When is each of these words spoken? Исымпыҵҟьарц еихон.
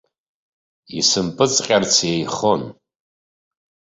Исымпыҵҟьарц 0.99 1.93
еихон. 2.11 2.61